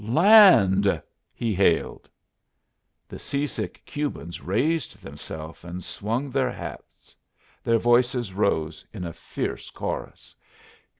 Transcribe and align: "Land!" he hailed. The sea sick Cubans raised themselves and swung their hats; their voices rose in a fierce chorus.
"Land!" 0.03 0.99
he 1.31 1.53
hailed. 1.53 2.09
The 3.07 3.19
sea 3.19 3.45
sick 3.45 3.83
Cubans 3.85 4.41
raised 4.41 5.03
themselves 5.03 5.63
and 5.63 5.83
swung 5.83 6.31
their 6.31 6.49
hats; 6.51 7.15
their 7.63 7.77
voices 7.77 8.33
rose 8.33 8.83
in 8.91 9.03
a 9.03 9.13
fierce 9.13 9.69
chorus. 9.69 10.35